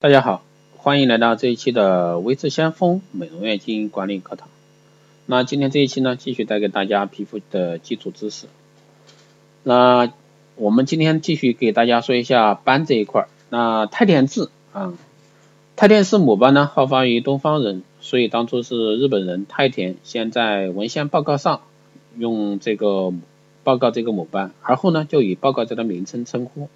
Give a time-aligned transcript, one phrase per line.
[0.00, 0.44] 大家好，
[0.76, 4.48] 欢迎来到这一期的微智先锋美容院经营管理课堂。
[5.26, 8.46] 那今天这一期呢，继续带给大家皮肤的基础知识。
[9.64, 10.12] 那
[10.54, 13.26] 我们今天继续给大家说一下斑这一块。
[13.50, 14.96] 那太田痣啊，
[15.74, 21.62] 太田氏母斑呢，好发于东方人，所以当初是日本人太田先在文献报告上
[22.16, 23.12] 用这个
[23.64, 26.68] 报告这个母斑，而后呢就以报告这个名称称呼。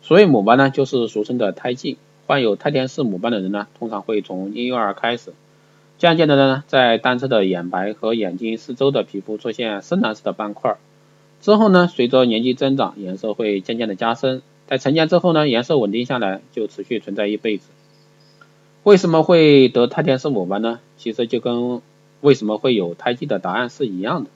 [0.00, 1.98] 所以母斑呢，就是俗称的胎记。
[2.30, 5.32] 患有太田氏母斑的人呢，通常会从婴幼儿开始，
[5.98, 10.76] 渐渐的呢，在单侧的眼白和眼睛四周的皮肤出现深蓝色的斑块，
[11.40, 17.68] 之后呢，随着年纪增长，颜色会渐渐的加深，在成年之后呢，颜色稳定下来，就持续存在一辈子。
[18.84, 20.78] 为什么会得太田氏母斑呢？
[20.98, 21.82] 其实就跟
[22.20, 24.30] 为什么会有胎记的答案是一样的。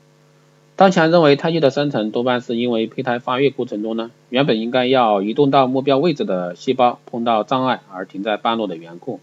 [0.77, 9.21] 当前认为胎记的生成多半是因为胚胎发育过程中呢，原本应该要移动到目标位置的细胞碰到障碍而停在半路的缘故。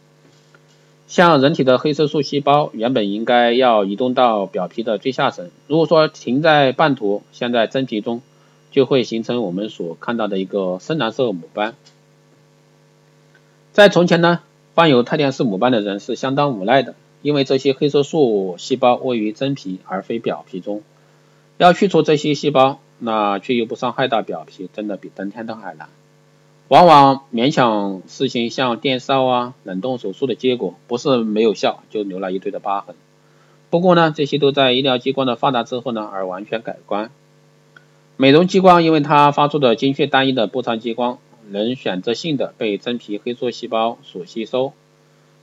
[1.08, 8.22] 像人体的黑色素细胞原本应该要移动到表皮的最下层，如果说停在半途，现在真皮中，
[8.72, 11.76] 就会形成我们所看到的一个深蓝色母斑。
[13.74, 14.40] 在从前呢，
[14.74, 20.82] 患有太田氏母斑的人是相当无奈的，因为这些黑色素细胞位于真皮而非表皮中。
[21.62, 25.90] 要去除这些细胞，那却又不伤害到表皮，真的比登天都还难。
[26.70, 32.96] 往往勉强实行像电烧啊、冷冻手术的结果，不是没有效，就留了一堆的疤痕。
[33.70, 37.12] 不过呢，这些都在医疗激光的发达之后呢，而完全改观。
[38.18, 44.74] 美容激光因为它发出的精确单一的波长激光，能选择性的被真皮黑素细胞所吸收。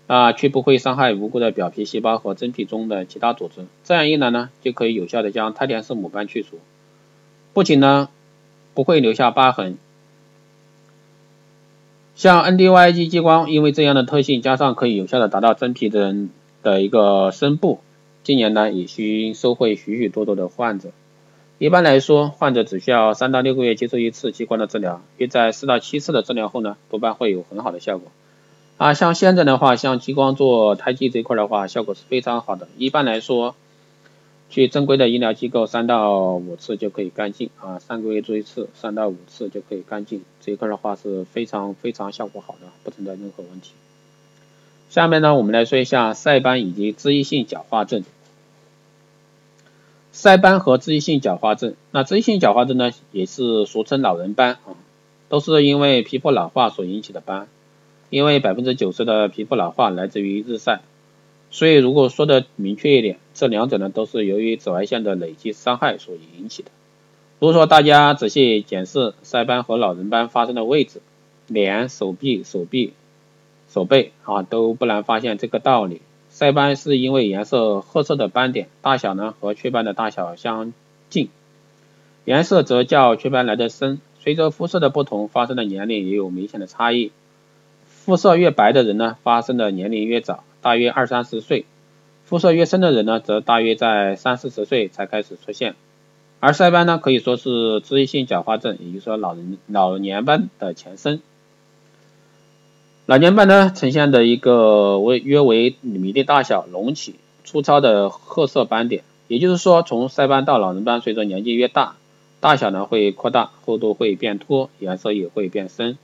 [0.09, 3.67] 啊，却不会伤害无辜的表皮细胞和真皮中的其他组织。
[3.85, 6.59] 这样一来呢，就可以有效的将胎田氏母斑去除，
[7.53, 8.09] 不仅呢
[8.73, 9.77] 不会留下疤痕，
[12.17, 16.15] 像 NDYG 激光，因为这样的特性，加上可以有效的达到真皮的
[16.63, 17.81] 的一个深部，
[18.25, 20.91] 近年来已经收获许许多多的患者。
[21.59, 28.11] 一般来说，患者只需要三到六个月接受一次激光的治疗，约在四到七次的治疗后呢，多半会有很好的效果。
[28.79, 32.69] 啊，像现在的话，像激光做胎记这块的话，效果是非常好的。
[32.79, 33.57] 一般来说，
[34.51, 40.23] 去正规的医疗机构三到五次就可以干净啊，三个月做一次，三到五次就可以干净。
[40.41, 43.73] 这一块的话是非常非常效果好的，不存在任何问题。
[44.91, 48.05] 下面呢，我们来说一下晒斑以及脂溢性角化症。
[50.13, 54.79] 晒斑和脂溢性角化症，那脂溢性角化症呢，也是俗称老人斑啊，
[55.29, 57.49] 都是因为皮肤老化所引起的斑。
[58.11, 60.81] 因为百分之九十的皮肤老化来自于日晒，
[61.51, 66.71] 所以如果说的明确一点，这两者呢都是由于紫外线的累积伤害所引起的。
[67.39, 71.01] 如果说大家仔细检视晒斑和老人斑发生的位置，
[71.47, 72.95] 脸、手臂、手臂、
[73.69, 76.01] 手背啊，都不难发现这个道理。
[76.31, 80.73] 晒斑是因为颜色褐色的斑点大小呢和雀斑的大小相
[81.11, 81.29] 近，
[82.25, 84.01] 颜色则较雀斑来的深。
[84.21, 87.13] 随着肤色的不同，发生的年龄也有明显的差异。
[88.09, 91.67] 肤色越白的人呢，发生的年龄越早，大约二三十岁；
[92.25, 95.75] 肤色越深的人呢，则大约在三四十岁才开始出现。
[96.41, 101.21] 而晒斑呢，可以说是脂溢性角化症，也就是说老人老年斑的前身。
[103.05, 111.97] 老年斑呢，呈现的一个为约为米粒大小、隆起、粗糙的褐色斑点，也就是说，从晒斑到老人斑，随着年纪越大，
[112.41, 115.99] 大小呢会扩大，厚度会变脱，颜色也会变深。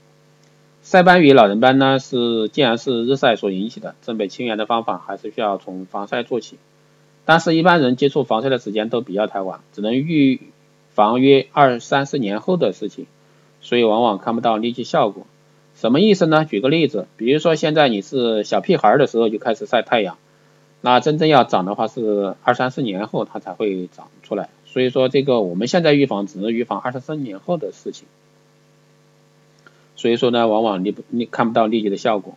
[0.84, 6.58] 晒斑与老人斑呢是，既然是日晒所引起的，正北清源的方法还是需要从防晒做起。
[7.24, 10.40] 但是，一般人接触防晒的时间都比较太晚，只能预
[10.90, 13.06] 防约二三四年后的事情，
[13.62, 15.26] 所以往往看不到立即效果。
[15.74, 16.44] 什么意思呢？
[16.44, 20.18] 举个例子，比如说现在你是小屁孩的时候就开始晒太阳，
[20.82, 24.50] 那真正要长的话是二三四年后它才会长出来。
[24.66, 28.06] 所以说这个我们现在预防只能预防二三四年后的事情。
[29.96, 32.36] 所以说呢，往往你不你看不到立即的效果。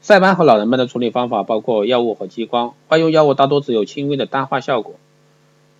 [0.00, 4.94] 晒斑和老人斑的处理方法包括药物和激光，外用药物大多只有轻微的淡化效果，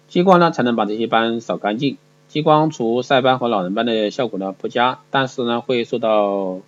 [0.09, 1.99] 激光呢才能把这些斑扫干净。
[2.27, 6.59] 激光除晒斑和老人斑的效果呢不佳，但是呢会受到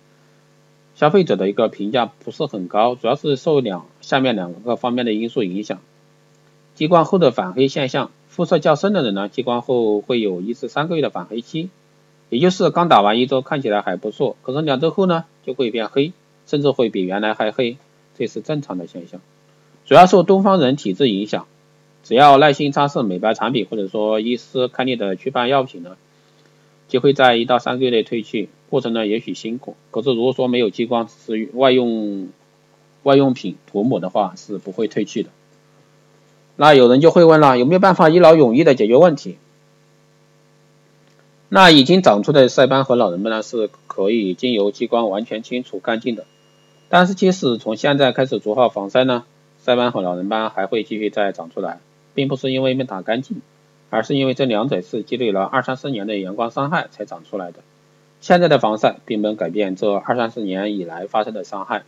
[0.95, 5.79] 消费者的一个评价不是很高，主要是受两下面两个方面的因素影响。
[6.73, 11.69] 激光后的反黑现象，肤色较深的人呢，激光后会有一至三个月的反黑期。
[12.31, 16.13] 也就是刚打完一周看起来还不错，可是两周后呢就会变黑，
[16.47, 17.75] 甚至会比原来还黑，
[18.17, 19.19] 这是正常的现象。
[19.85, 21.45] 主要受东方人体质影响，
[22.05, 25.97] 只要耐心擦拭美白产品或者说医师开立的祛斑药品呢，
[26.87, 28.47] 就会在一到三个月内褪去。
[28.69, 32.29] 过程呢也许辛苦，可是如果说没有激光，只是外用
[33.03, 35.29] 外用品涂抹的话，是不会褪去的。
[36.55, 39.37] 那有人就会问了，有没有办法一劳永逸的解决问题？
[41.53, 46.23] 那已经长出的晒斑和老人斑呢，是可以经由激光完全清除干净的。
[46.87, 49.25] 但是即使从现在开始做好防晒呢，
[49.61, 51.81] 晒斑和老人斑还会继续再长出来，
[52.13, 53.41] 并不是因为没打干净，
[53.89, 57.59] 而是因为这两者是积累了二三十年的阳光伤害才长出来的。
[58.21, 61.83] 现在的防晒并不能改变这二三十年以来发生的伤害。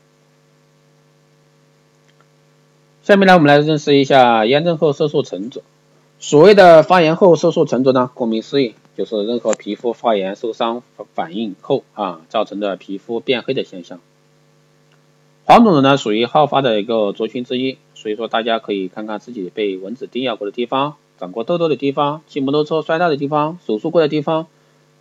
[3.02, 5.62] 下面呢，我们来认识一下炎症后色素沉着。
[6.20, 8.76] 所谓的发炎后色素沉着呢，顾名思义。
[8.96, 14.00] 就是任何皮肤发炎、受伤反应后啊造成的皮肤变黑的现象。
[15.46, 24.48] 黄种人呢属于好发的一个族群之一，所以说大家可以看看自己被蚊子叮咬过的地方、长过痘痘的地方、骑摩托车摔到的地方、手术过的地方，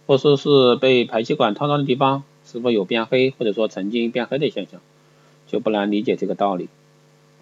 [0.07, 4.81] 或说是被排气管烫伤的地方，是否有变黑或者说曾经变黑的现象，
[5.47, 6.69] 就不难理解这个道理。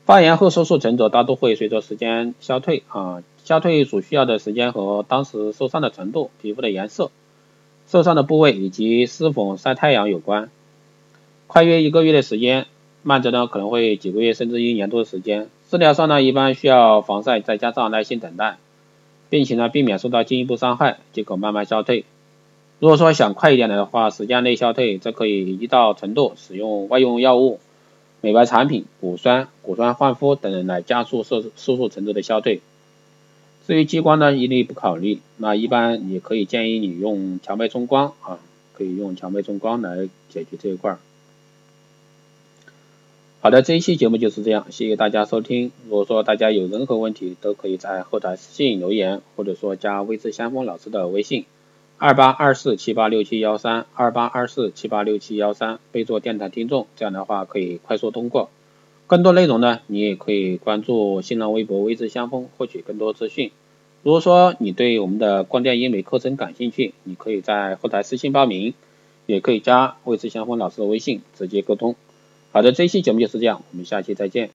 [0.04, 3.22] 发炎后色素沉着大多会随着时间消退啊。
[3.50, 7.10] 消退所需要的时间和当时受伤的程度、皮肤的颜色、
[7.88, 10.50] 受伤的部位以及是否晒太阳有关。
[11.48, 12.68] 快约一个月的时间，
[13.02, 15.48] 慢则呢可能会几个月甚至一年多的时间。
[15.68, 18.58] 治疗上呢一般需要防晒，再加上耐心等待，
[19.30, 22.04] 并且呢避免受到进一步伤害，即可慢慢消退。
[22.78, 27.58] 如果说想快一点的话，时间内消退，则可以依照程度使用外用药物、
[28.20, 32.60] 美白产品、果酸、果酸焕肤等来加速色色素沉着的消退。
[33.70, 35.20] 至于激光呢，一律不考虑。
[35.36, 38.40] 那一般也可以建议你用强脉冲光啊，
[38.72, 40.98] 可以用强脉冲光来解决这一块。
[43.40, 45.70] 好的，这一期节目就是这样，谢谢大家收听。
[45.84, 51.44] 如果说大家有任何问题，都可以在后台私信留言，或者说加微知先锋老师的微信
[51.96, 58.50] 二八二四七八六七幺三二八二四七八六七幺三，备注电台听众，这样的话可以快速通过。
[59.10, 63.50] 更多内容呢，你也可以关注新浪微博微知先锋，获取更多资讯。
[64.04, 68.72] 如果说你对我们的光电医美课程感兴趣，你可以在后台私信报名，
[69.26, 71.96] 也可以加魏志祥峰老师的微信直接沟通。
[72.52, 74.48] 好的，这期节目就是这样，我们下期再见。